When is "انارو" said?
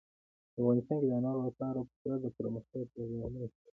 1.19-1.41